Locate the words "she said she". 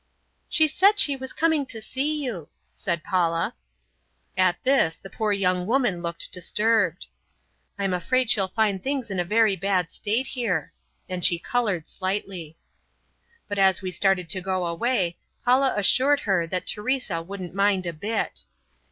0.49-1.15